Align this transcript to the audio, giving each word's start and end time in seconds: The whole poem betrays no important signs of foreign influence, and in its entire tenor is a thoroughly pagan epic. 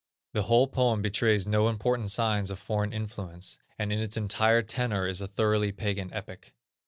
The 0.33 0.41
whole 0.41 0.65
poem 0.67 1.03
betrays 1.03 1.45
no 1.45 1.69
important 1.69 2.09
signs 2.09 2.49
of 2.49 2.57
foreign 2.57 2.91
influence, 2.91 3.59
and 3.77 3.93
in 3.93 3.99
its 3.99 4.17
entire 4.17 4.63
tenor 4.63 5.05
is 5.05 5.21
a 5.21 5.27
thoroughly 5.27 5.71
pagan 5.71 6.11
epic. 6.11 6.55